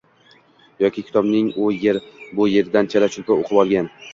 [0.83, 3.97] yoki kitobning u yer-bu yeridan chala-chulpa o‘qib olgan